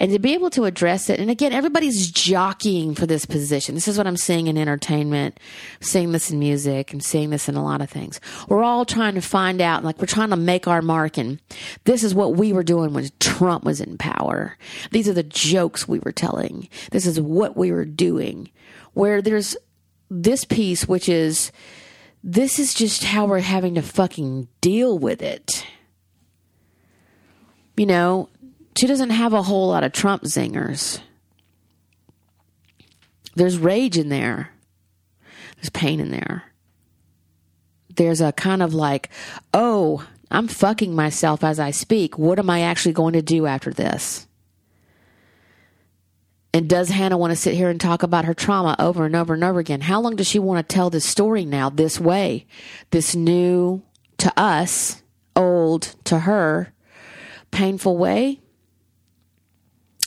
[0.00, 1.18] and to be able to address it.
[1.20, 3.74] And again, everybody's jockeying for this position.
[3.74, 5.38] This is what I'm seeing in entertainment,
[5.80, 8.20] I'm seeing this in music, and seeing this in a lot of things.
[8.48, 11.40] We're all trying to find out, like we're trying to make our mark, and
[11.84, 14.56] this is what we were doing when Trump was in power.
[14.90, 16.68] These are the jokes we were telling.
[16.90, 18.50] This is what we were doing.
[18.94, 19.56] Where there's
[20.10, 21.52] this piece, which is
[22.22, 25.64] this is just how we're having to fucking deal with it.
[27.76, 28.28] You know,
[28.78, 31.00] she doesn't have a whole lot of Trump zingers.
[33.34, 34.52] There's rage in there.
[35.56, 36.44] There's pain in there.
[37.96, 39.10] There's a kind of like,
[39.52, 42.18] oh, I'm fucking myself as I speak.
[42.18, 44.28] What am I actually going to do after this?
[46.54, 49.34] And does Hannah want to sit here and talk about her trauma over and over
[49.34, 49.80] and over again?
[49.80, 52.46] How long does she want to tell this story now, this way?
[52.92, 53.82] This new
[54.18, 55.02] to us,
[55.34, 56.72] old to her,
[57.50, 58.38] painful way?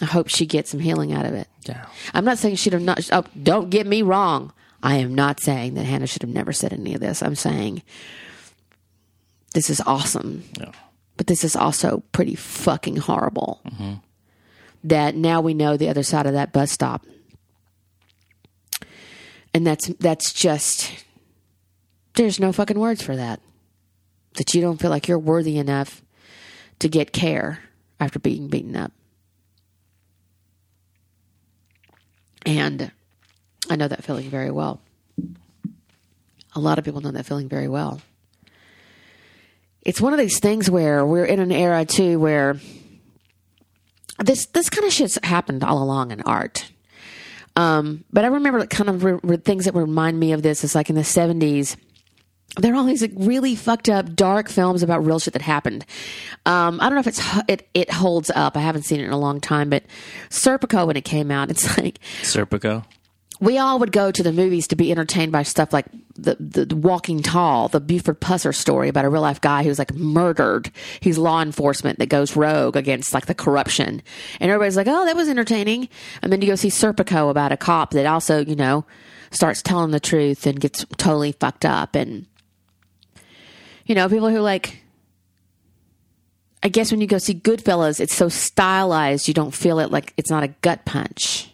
[0.01, 1.47] I hope she gets some healing out of it.
[1.67, 1.85] Yeah.
[2.13, 3.07] I'm not saying she'd have not.
[3.11, 4.51] Oh, don't get me wrong.
[4.83, 7.21] I am not saying that Hannah should have never said any of this.
[7.21, 7.83] I'm saying
[9.53, 10.71] this is awesome, Yeah.
[11.17, 13.61] but this is also pretty fucking horrible.
[13.67, 13.93] Mm-hmm.
[14.85, 17.05] That now we know the other side of that bus stop,
[19.53, 21.05] and that's that's just
[22.15, 23.39] there's no fucking words for that.
[24.37, 26.01] That you don't feel like you're worthy enough
[26.79, 27.59] to get care
[27.99, 28.91] after being beaten up.
[32.45, 32.91] And
[33.69, 34.81] I know that feeling very well.
[36.53, 38.01] A lot of people know that feeling very well.
[39.83, 42.59] It's one of these things where we're in an era too where
[44.19, 46.71] this this kind of shit's happened all along in art.
[47.55, 50.75] Um, but I remember kind of re- re- things that remind me of this is
[50.75, 51.77] like in the seventies.
[52.57, 55.85] There are all these like really fucked up, dark films about real shit that happened.
[56.45, 58.57] Um, I don't know if it's it it holds up.
[58.57, 59.83] I haven't seen it in a long time, but
[60.29, 62.83] Serpico when it came out, it's like Serpico.
[63.39, 65.85] we all would go to the movies to be entertained by stuff like
[66.15, 69.79] the, the, the Walking Tall, the Buford Pusser story about a real life guy who's
[69.79, 70.69] like murdered.
[70.99, 74.03] He's law enforcement that goes rogue against like the corruption.
[74.41, 75.87] And everybody's like, oh, that was entertaining.
[76.21, 78.85] And then you go see Serpico about a cop that also, you know,
[79.31, 81.95] starts telling the truth and gets totally fucked up.
[81.95, 82.27] And,
[83.91, 84.81] you know, people who like,
[86.63, 90.13] I guess when you go see Goodfellas, it's so stylized, you don't feel it like
[90.15, 91.53] it's not a gut punch.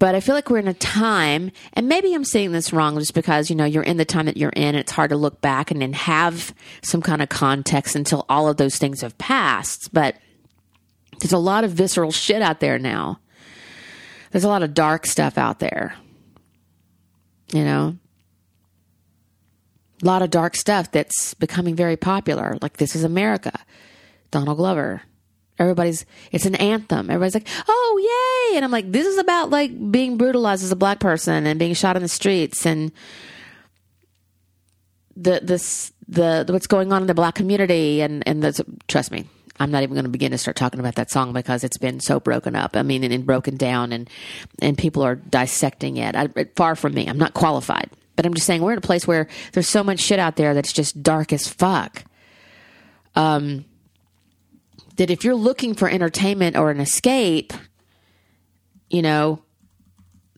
[0.00, 3.14] But I feel like we're in a time, and maybe I'm saying this wrong just
[3.14, 4.64] because, you know, you're in the time that you're in.
[4.64, 8.48] And it's hard to look back and then have some kind of context until all
[8.48, 9.92] of those things have passed.
[9.92, 10.16] But
[11.20, 13.20] there's a lot of visceral shit out there now.
[14.32, 15.94] There's a lot of dark stuff out there.
[17.52, 17.98] You know?
[20.04, 22.58] A lot of dark stuff that's becoming very popular.
[22.60, 23.58] Like This is America,
[24.30, 25.02] Donald Glover.
[25.58, 27.08] Everybody's, it's an anthem.
[27.08, 28.56] Everybody's like, oh, yay.
[28.56, 31.74] And I'm like, this is about like being brutalized as a black person and being
[31.74, 32.92] shot in the streets and
[35.16, 38.02] the, this, the, what's going on in the black community.
[38.02, 39.26] And, and the, trust me,
[39.60, 42.00] I'm not even going to begin to start talking about that song because it's been
[42.00, 42.76] so broken up.
[42.76, 44.10] I mean, and, and broken down and,
[44.60, 46.16] and people are dissecting it.
[46.16, 47.06] I, far from me.
[47.06, 50.00] I'm not qualified, but I'm just saying we're in a place where there's so much
[50.00, 52.04] shit out there that's just dark as fuck.
[53.14, 53.64] Um,
[54.96, 57.52] that if you're looking for entertainment or an escape,
[58.90, 59.40] you know,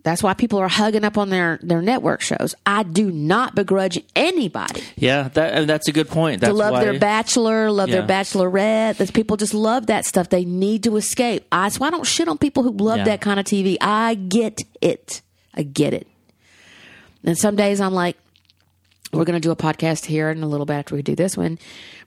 [0.02, 2.54] that's why people are hugging up on their their network shows.
[2.64, 6.40] I do not begrudge anybody Yeah, that that's a good point.
[6.42, 8.98] That's to love why, their bachelor, love their bachelorette.
[8.98, 10.28] That people just love that stuff.
[10.28, 11.44] They need to escape.
[11.50, 13.04] I, that's why I don't shit on people who love Yeah.
[13.04, 13.76] that kind of TV.
[13.80, 15.22] I get it.
[15.54, 16.06] I get it.
[17.26, 18.16] And some days I'm like,
[19.12, 21.36] we're going to do a podcast here in a little bit after we do this
[21.36, 21.58] one.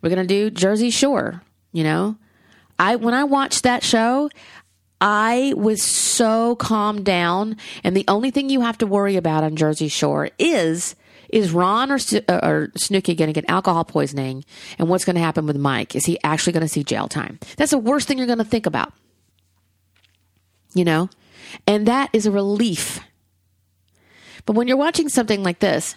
[0.02, 1.44] We're going to do Jersey Shore.
[1.72, 2.16] You know,
[2.80, 4.30] I when I watched that show,
[5.02, 9.56] I was so calmed down, and the only thing you have to worry about on
[9.56, 10.96] Jersey Shore is
[11.30, 14.44] is Ron or uh, or Snooki going to get alcohol poisoning,
[14.78, 15.96] and what's going to happen with Mike?
[15.96, 17.40] Is he actually going to see jail time?
[17.58, 18.94] That's the worst thing you're going to think about,
[20.74, 21.10] you know,
[21.68, 23.00] and that is a relief.
[24.45, 25.95] But when you're watching something like this,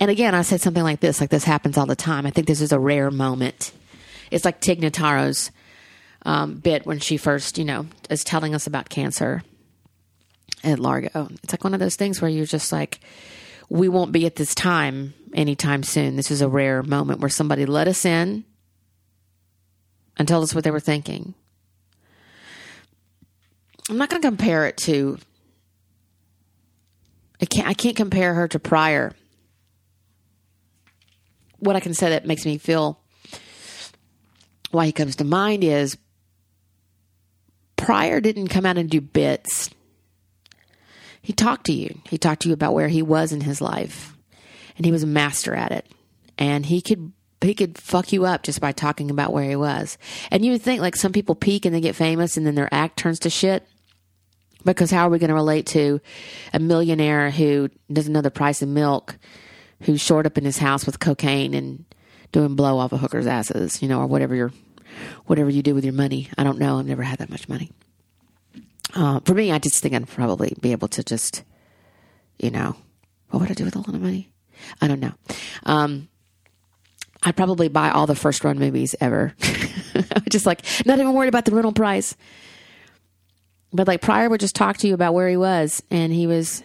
[0.00, 2.26] and again, I said something like this, like this happens all the time.
[2.26, 3.72] I think this is a rare moment.
[4.30, 5.50] It's like Tig Notaro's
[6.24, 9.42] um, bit when she first, you know, is telling us about cancer
[10.64, 11.28] at Largo.
[11.42, 13.00] It's like one of those things where you're just like,
[13.68, 16.16] we won't be at this time anytime soon.
[16.16, 18.44] This is a rare moment where somebody let us in
[20.16, 21.34] and told us what they were thinking.
[23.88, 25.18] I'm not going to compare it to.
[27.44, 27.68] I can't.
[27.68, 29.12] I can't compare her to Pryor.
[31.58, 32.98] What I can say that makes me feel
[34.70, 35.98] why he comes to mind is
[37.76, 39.68] Pryor didn't come out and do bits.
[41.20, 42.00] He talked to you.
[42.08, 44.16] He talked to you about where he was in his life,
[44.78, 45.86] and he was a master at it.
[46.38, 49.98] And he could he could fuck you up just by talking about where he was.
[50.30, 52.72] And you would think like some people peak and they get famous, and then their
[52.72, 53.68] act turns to shit.
[54.64, 56.00] Because how are we going to relate to
[56.52, 59.18] a millionaire who doesn't know the price of milk,
[59.82, 61.84] who's short up in his house with cocaine and
[62.32, 64.52] doing blow off of hookers' asses, you know, or whatever your
[65.26, 66.28] whatever you do with your money.
[66.38, 66.78] I don't know.
[66.78, 67.70] I've never had that much money.
[68.94, 71.42] Uh, for me, I just think I'd probably be able to just,
[72.38, 72.76] you know,
[73.30, 74.30] what would I do with a lot of money?
[74.80, 75.12] I don't know.
[75.64, 76.08] Um,
[77.22, 79.34] I'd probably buy all the first run movies ever.
[80.28, 82.16] just like not even worried about the rental price.
[83.74, 86.62] But like Pryor would just talk to you about where he was, and he was.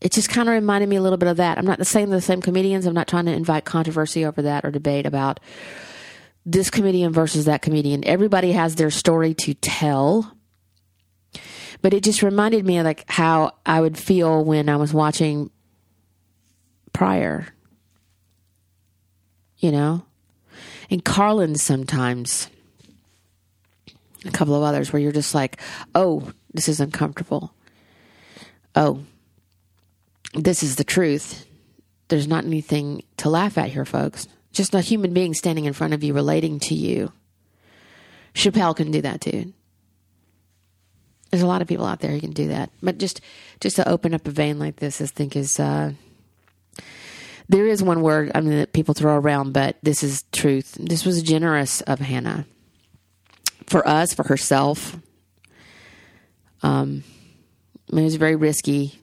[0.00, 1.58] It just kind of reminded me a little bit of that.
[1.58, 2.86] I'm not the same the same comedians.
[2.86, 5.38] I'm not trying to invite controversy over that or debate about
[6.46, 8.04] this comedian versus that comedian.
[8.04, 10.32] Everybody has their story to tell.
[11.82, 15.50] But it just reminded me of like how I would feel when I was watching
[16.94, 17.48] Pryor.
[19.58, 20.06] You know?
[20.88, 22.48] And Carlin sometimes.
[24.26, 25.60] A couple of others where you're just like,
[25.94, 27.54] oh, this is uncomfortable.
[28.74, 29.00] Oh,
[30.34, 31.46] this is the truth.
[32.08, 34.28] There's not anything to laugh at here, folks.
[34.52, 37.12] Just a human being standing in front of you relating to you.
[38.34, 39.52] Chappelle can do that too.
[41.30, 42.70] There's a lot of people out there who can do that.
[42.82, 43.20] But just
[43.60, 45.92] just to open up a vein like this, I think is uh,
[47.48, 50.76] there is one word I mean that people throw around, but this is truth.
[50.78, 52.46] This was generous of Hannah
[53.66, 54.96] for us, for herself.
[56.62, 57.04] Um,
[57.88, 59.00] it was very risky,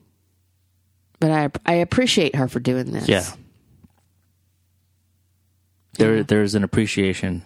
[1.19, 3.08] but I I appreciate her for doing this.
[3.08, 3.26] Yeah.
[5.97, 7.43] There, there's an appreciation.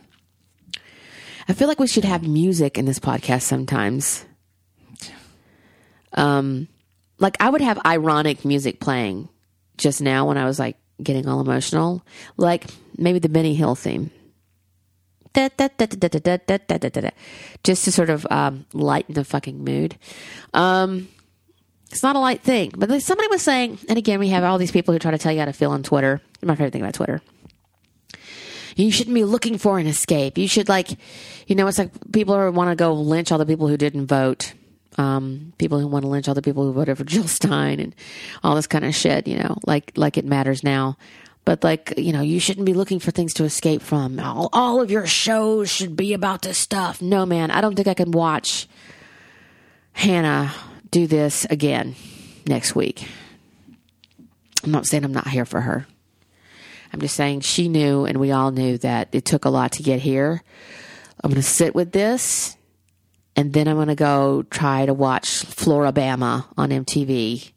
[1.50, 4.26] I feel like we should have music in this podcast sometimes.
[6.14, 6.68] Um,
[7.20, 9.30] like I would have ironic music playing
[9.78, 12.04] just now when I was like getting all emotional,
[12.38, 12.66] like
[12.98, 14.12] maybe the Benny Hill theme
[17.63, 19.97] just to sort of um, lighten the fucking mood.
[20.54, 21.08] Um,
[21.89, 24.71] it's not a light thing, but somebody was saying, and again, we have all these
[24.71, 26.21] people who try to tell you how to feel on Twitter.
[26.41, 27.21] My favorite thing about Twitter.
[28.76, 30.38] You shouldn't be looking for an escape.
[30.38, 30.89] You should like,
[31.47, 34.06] you know, it's like people who want to go lynch all the people who didn't
[34.06, 34.54] vote.
[35.00, 37.95] Um, people who want to lynch all the people who voted for Jill Stein and
[38.43, 40.97] all this kind of shit, you know, like like it matters now.
[41.48, 44.19] But like, you know, you shouldn't be looking for things to escape from.
[44.19, 47.02] All, all of your shows should be about this stuff.
[47.02, 48.67] No, man, I don't think I can watch
[49.94, 50.54] Hannah
[50.92, 51.96] do this again
[52.46, 53.08] next week.
[54.62, 55.88] I'm not saying I'm not here for her.
[56.92, 59.84] I'm just saying she knew and we all knew that it took a lot to
[59.84, 60.44] get here.
[61.24, 62.58] I'm going to sit with this
[63.38, 67.54] and then I'm going to go try to watch Floribama on MTV.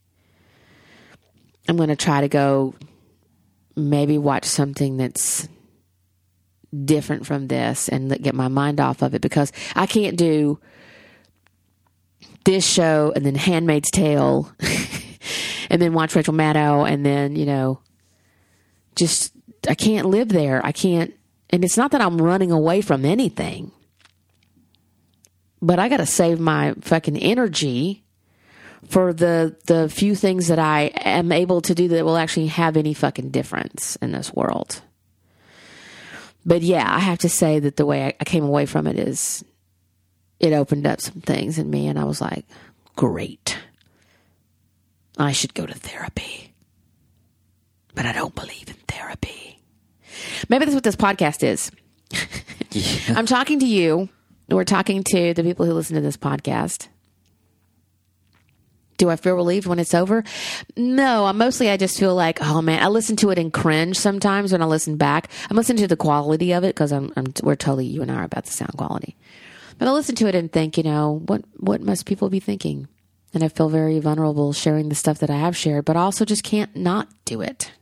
[1.66, 2.76] I'm going to try to go
[3.80, 5.48] maybe watch something that's
[6.84, 10.60] different from this and get my mind off of it because I can't do
[12.44, 14.52] this show and then Handmaid's Tale
[15.70, 17.80] and then watch Rachel Maddow and then, you know,
[18.96, 19.32] just
[19.68, 20.64] I can't live there.
[20.64, 21.12] I can't
[21.50, 23.72] and it's not that I'm running away from anything.
[25.60, 28.04] but I got to save my fucking energy
[28.88, 32.76] for the the few things that I am able to do that will actually have
[32.76, 34.82] any fucking difference in this world.
[36.44, 38.98] But yeah, I have to say that the way I, I came away from it
[38.98, 39.44] is
[40.38, 42.46] it opened up some things in me, and I was like,
[42.96, 43.58] great.
[45.18, 46.54] I should go to therapy.
[47.94, 49.60] But I don't believe in therapy.
[50.48, 51.70] Maybe that's what this podcast is.
[53.16, 54.08] I'm talking to you.
[54.48, 56.88] We're talking to the people who listen to this podcast.
[59.00, 60.22] Do I feel relieved when it's over?
[60.76, 63.96] No, I mostly I just feel like, oh man, I listen to it and cringe
[63.96, 65.30] sometimes when I listen back.
[65.48, 68.16] I'm listening to the quality of it because I'm, I'm we're totally you and I
[68.16, 69.16] are about the sound quality.
[69.78, 72.88] But I listen to it and think, you know, what what must people be thinking?
[73.32, 76.44] And I feel very vulnerable sharing the stuff that I have shared, but also just
[76.44, 77.72] can't not do it.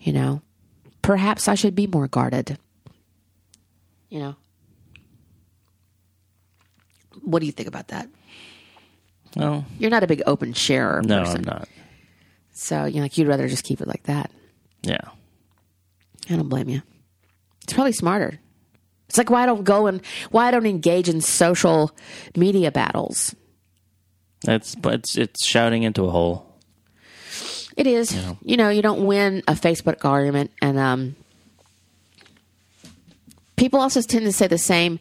[0.00, 0.42] You know,
[1.02, 2.58] perhaps I should be more guarded.
[4.08, 4.36] You know.
[7.20, 8.08] What do you think about that?
[9.36, 11.48] Well, You're not a big open sharer no, person.
[11.48, 11.68] I'm not.
[12.52, 14.30] So you know, like you'd rather just keep it like that.
[14.82, 15.00] Yeah.
[16.30, 16.82] I don't blame you.
[17.64, 18.38] It's probably smarter.
[19.08, 21.92] It's like why I don't go and why I don't engage in social
[22.36, 23.34] media battles.
[24.44, 26.46] That's but it's it's shouting into a hole.
[27.76, 28.14] It is.
[28.14, 28.34] Yeah.
[28.42, 31.16] You know, you don't win a Facebook argument, and um,
[33.56, 34.98] people also tend to say the same,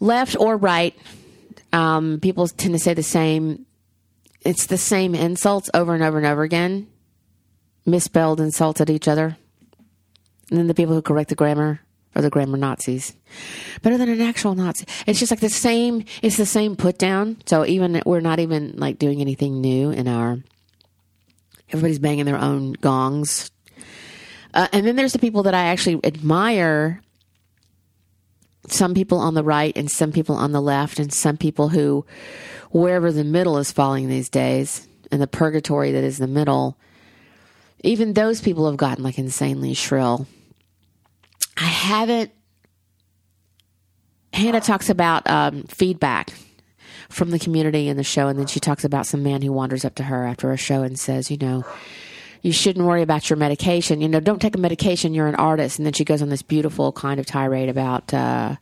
[0.00, 0.96] left or right.
[1.72, 3.66] Um, people tend to say the same.
[4.42, 6.86] It's the same insults over and over and over again,
[7.84, 9.36] misspelled insults at each other,
[10.50, 11.80] and then the people who correct the grammar
[12.14, 13.14] are the grammar Nazis.
[13.82, 14.86] Better than an actual Nazi.
[15.06, 16.04] It's just like the same.
[16.22, 17.38] It's the same put down.
[17.46, 20.38] So even we're not even like doing anything new in our
[21.70, 23.50] everybody's banging their own gongs.
[24.54, 27.02] Uh, and then there's the people that I actually admire.
[28.70, 32.04] Some people on the right and some people on the left, and some people who,
[32.70, 36.78] wherever the middle is falling these days, and the purgatory that is the middle,
[37.82, 40.26] even those people have gotten like insanely shrill.
[41.56, 42.30] I haven't.
[44.32, 46.32] Hannah talks about um, feedback
[47.08, 49.84] from the community in the show, and then she talks about some man who wanders
[49.84, 51.64] up to her after a show and says, "You know,
[52.42, 54.00] you shouldn't worry about your medication.
[54.00, 55.14] You know, don't take a medication.
[55.14, 58.56] You're an artist." And then she goes on this beautiful kind of tirade about, uh,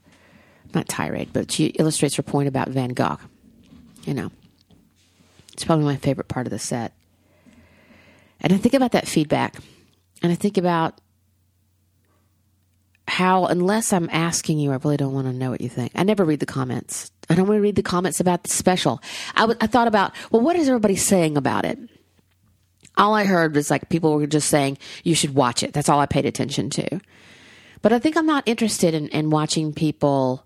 [0.74, 3.18] not tirade, but she illustrates her point about Van Gogh.
[4.04, 4.30] You know,
[5.52, 6.92] it's probably my favorite part of the set.
[8.40, 9.56] And I think about that feedback,
[10.22, 11.00] and I think about
[13.08, 15.92] how, unless I'm asking you, I really don't want to know what you think.
[15.94, 17.10] I never read the comments.
[17.30, 19.00] I don't want to read the comments about the special.
[19.34, 21.78] I, w- I thought about, well, what is everybody saying about it?
[22.96, 25.72] All I heard was like people were just saying, you should watch it.
[25.72, 27.00] That's all I paid attention to.
[27.82, 30.44] But I think I'm not interested in, in watching people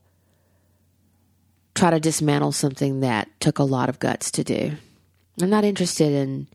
[1.74, 4.72] try to dismantle something that took a lot of guts to do.
[5.40, 6.48] I'm not interested in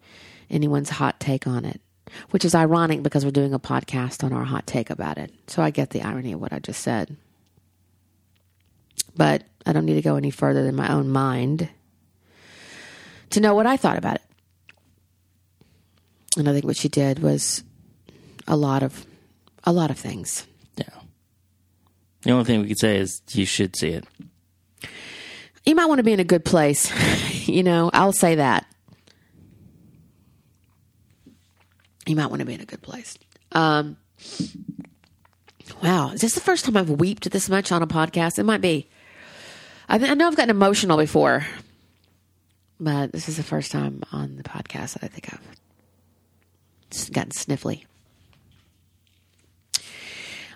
[0.50, 1.82] anyone's hot take on it,
[2.30, 5.32] which is ironic because we're doing a podcast on our hot take about it.
[5.48, 7.16] So I get the irony of what I just said.
[9.16, 11.70] But I don't need to go any further than my own mind
[13.32, 14.22] to know what I thought about it.
[16.38, 17.64] And I think what she did was
[18.48, 19.06] a lot of
[19.64, 20.46] a lot of things.
[20.78, 20.86] Yeah.
[22.22, 24.06] The only thing we could say is you should see it.
[25.66, 26.92] You might want to be in a good place.
[27.48, 28.66] you know, I'll say that.
[32.06, 33.18] You might want to be in a good place.
[33.52, 33.98] Um,
[35.82, 38.38] wow, is this the first time I've weeped this much on a podcast?
[38.38, 38.88] It might be.
[39.90, 41.46] I, th- I know I've gotten emotional before,
[42.80, 45.42] but this is the first time on the podcast that I think I've
[47.10, 47.86] gotten sniffly.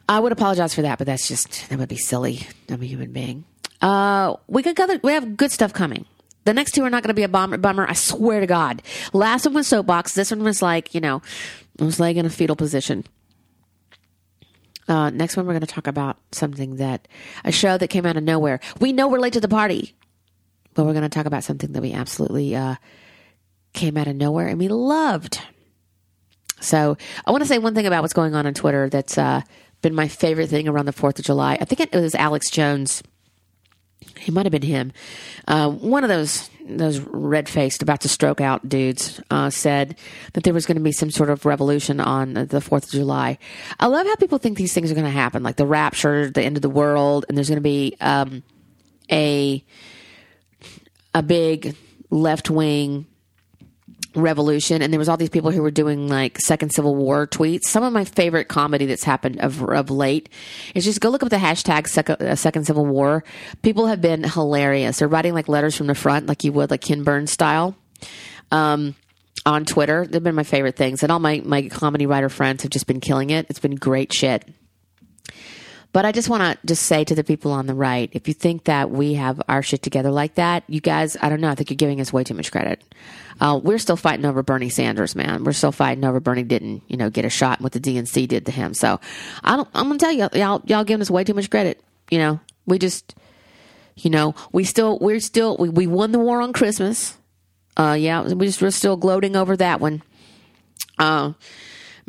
[0.07, 2.47] I would apologize for that, but that's just that would be silly.
[2.67, 3.45] I'm a human being.
[3.81, 6.05] Uh, we got other, we have good stuff coming.
[6.45, 7.85] The next two are not going to be a bummer, bummer.
[7.87, 8.81] I swear to God.
[9.13, 10.15] Last one was soapbox.
[10.15, 11.21] This one was like you know,
[11.79, 13.05] I was laying in a fetal position.
[14.87, 17.07] Uh, next one, we're going to talk about something that
[17.45, 18.59] a show that came out of nowhere.
[18.79, 19.93] We know we're late to the party,
[20.73, 22.75] but we're going to talk about something that we absolutely uh,
[23.73, 25.39] came out of nowhere and we loved.
[26.59, 29.41] So I want to say one thing about what's going on on Twitter that's uh,
[29.81, 31.57] been my favorite thing around the Fourth of July.
[31.59, 33.03] I think it was Alex Jones.
[34.17, 34.91] He might have been him.
[35.47, 39.97] Uh, one of those those red faced, about to stroke out dudes uh, said
[40.33, 43.39] that there was going to be some sort of revolution on the Fourth of July.
[43.79, 46.43] I love how people think these things are going to happen, like the rapture, the
[46.43, 48.43] end of the world, and there's going to be um,
[49.11, 49.63] a
[51.13, 51.75] a big
[52.11, 53.07] left wing
[54.15, 57.63] revolution and there was all these people who were doing like second civil war tweets.
[57.63, 60.29] Some of my favorite comedy that's happened of, of late
[60.73, 63.23] is just go look up the hashtag second, uh, second civil war.
[63.61, 64.99] People have been hilarious.
[64.99, 67.75] They're writing like letters from the front like you would like ken burns style
[68.51, 68.95] um,
[69.45, 70.07] on twitter.
[70.07, 72.99] They've been my favorite things and all my, my comedy writer friends have just been
[73.01, 73.45] killing it.
[73.49, 74.49] It's been great shit
[75.91, 78.33] but I just want to just say to the people on the right, if you
[78.33, 81.49] think that we have our shit together like that, you guys, I don't know.
[81.49, 82.83] I think you're giving us way too much credit.
[83.41, 85.43] Uh, we're still fighting over Bernie Sanders, man.
[85.43, 88.27] We're still fighting over Bernie didn't, you know, get a shot and what the DNC
[88.27, 88.73] did to him.
[88.73, 88.99] So
[89.43, 91.81] I don't, I'm going to tell you, y'all, y'all giving us way too much credit.
[92.11, 93.15] You know, we just,
[93.95, 97.17] you know, we still, we're still, we, we won the war on Christmas.
[97.77, 100.03] Uh, yeah, we just, we're still gloating over that one.
[100.99, 101.33] Uh,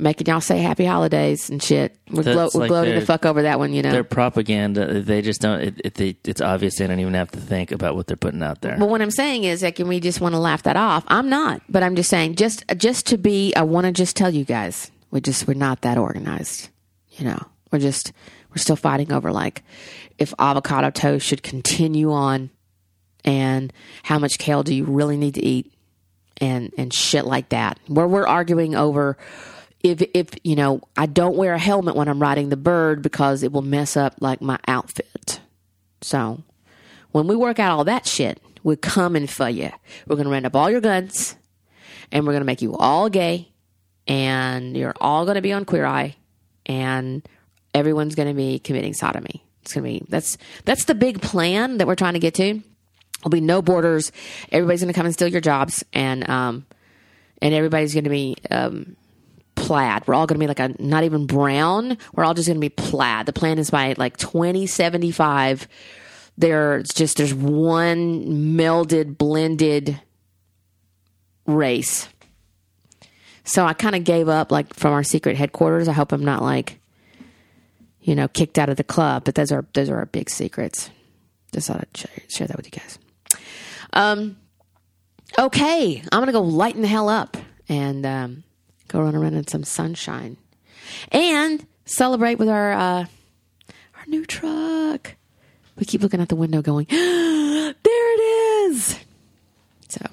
[0.01, 1.97] making y'all say happy holidays and shit.
[2.11, 3.93] We're, glo- we're like gloating the fuck over that one, you know.
[3.93, 5.61] Their propaganda, they just don't.
[5.61, 8.43] It, it, they, it's obvious they don't even have to think about what they're putting
[8.43, 8.77] out there.
[8.79, 11.05] But what I'm saying is that can we just want to laugh that off?
[11.09, 13.55] I'm not, but I'm just saying just just to be.
[13.55, 16.69] I want to just tell you guys, we just we're not that organized.
[17.11, 18.13] You know, we're just
[18.51, 19.63] we're still fighting over like
[20.19, 22.51] if avocado toast should continue on,
[23.25, 23.73] and
[24.03, 25.73] how much kale do you really need to eat,
[26.39, 27.79] and and shit like that.
[27.87, 29.17] Where we're arguing over
[29.83, 33.43] if if you know I don't wear a helmet when I'm riding the bird because
[33.43, 35.41] it will mess up like my outfit.
[36.03, 36.43] So
[37.13, 39.71] when we work out all that shit, we're coming for you.
[40.07, 41.37] We're to round up all your guns
[42.13, 43.49] and we're to make you all gay
[44.07, 46.17] and you're all to be on Queer Eye
[46.67, 47.27] and
[47.75, 49.45] everyone's to be committing sodomy.
[49.63, 52.63] It's to be, that's, that's the big plan that we're trying to get to.
[53.23, 54.13] There'll be no borders.
[54.51, 56.67] Everybody's to come and steal your jobs and, um,
[57.43, 58.97] and everybody's to be, um,
[59.61, 60.07] plaid.
[60.07, 61.99] We're all going to be like a, not even brown.
[62.15, 63.27] We're all just going to be plaid.
[63.27, 65.69] The plan is by like 2075
[66.41, 70.01] there's just there's one melded blended
[71.47, 72.09] race
[73.45, 76.43] so i kind of gave up like from our secret headquarters i hope i'm not
[76.43, 76.79] like
[78.01, 80.91] you know kicked out of the club but those are those are our big secrets
[81.53, 82.99] just thought i'd share, share that with you guys
[83.93, 84.37] um
[85.39, 87.37] okay i'm gonna go lighten the hell up
[87.69, 88.43] and um
[88.91, 90.37] go run around in some sunshine
[91.13, 93.05] and celebrate with our uh
[93.95, 95.17] our new truck
[95.81, 98.21] we keep looking out the window going, there it
[98.71, 98.99] is.
[99.89, 100.07] So,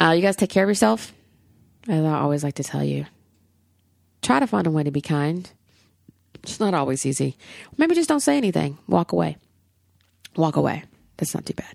[0.00, 1.12] uh, you guys take care of yourself.
[1.88, 3.04] As I always like to tell you,
[4.22, 5.50] try to find a way to be kind.
[6.44, 7.36] It's not always easy.
[7.76, 8.78] Maybe just don't say anything.
[8.86, 9.36] Walk away.
[10.36, 10.84] Walk away.
[11.16, 11.74] That's not too bad.